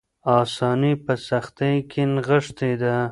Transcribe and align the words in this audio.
آساني 0.39 0.93
په 1.03 1.13
سختۍ 1.27 1.75
کې 1.91 2.03
نغښتې 2.13 2.71
ده. 2.81 2.95